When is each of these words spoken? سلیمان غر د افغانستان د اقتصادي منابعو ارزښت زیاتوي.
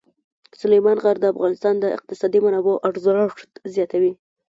سلیمان 0.61 0.97
غر 1.03 1.15
د 1.19 1.25
افغانستان 1.33 1.75
د 1.79 1.85
اقتصادي 1.97 2.39
منابعو 2.45 2.81
ارزښت 2.89 3.49
زیاتوي. 3.75 4.13